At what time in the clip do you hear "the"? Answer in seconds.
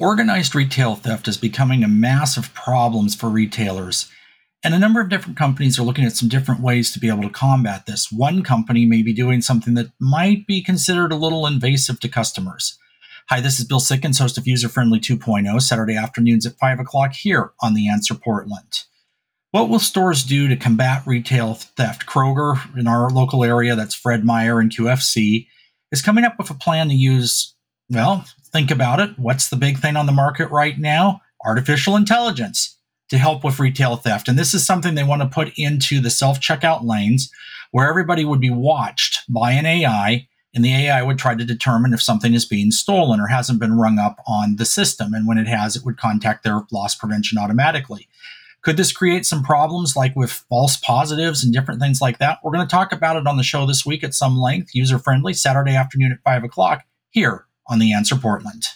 17.74-17.90, 29.48-29.56, 30.06-30.12, 36.00-36.10, 40.64-40.74, 44.56-44.64, 53.36-53.42, 57.78-57.94